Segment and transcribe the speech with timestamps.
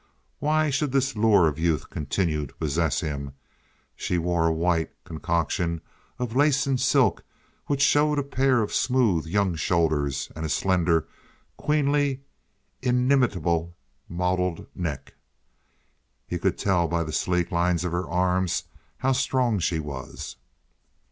[0.39, 3.33] Why should this lure of youth continue to possess him?
[3.95, 5.79] She wore a white concoction
[6.17, 7.23] of lace and silk
[7.67, 11.07] which showed a pair of smooth young shoulders and a slender,
[11.55, 12.21] queenly,
[12.81, 13.67] inimitably
[14.09, 15.13] modeled neck.
[16.25, 18.63] He could tell by the sleek lines of her arms
[18.97, 20.35] how strong she was.